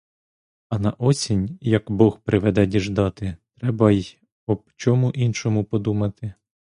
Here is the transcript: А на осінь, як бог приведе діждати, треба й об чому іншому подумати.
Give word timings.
А 0.69 0.79
на 0.79 0.91
осінь, 0.97 1.57
як 1.61 1.91
бог 1.91 2.19
приведе 2.19 2.65
діждати, 2.65 3.35
треба 3.57 3.91
й 3.91 4.17
об 4.47 4.65
чому 4.77 5.11
іншому 5.11 5.63
подумати. 5.63 6.33